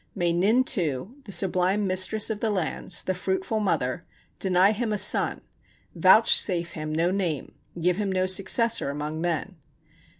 [0.15, 4.03] May Nin tu, the sublime mistress of the lands, the fruitful mother,
[4.39, 5.41] deny him a son,
[5.93, 9.57] vouchsafe him no name, give him no successor among men.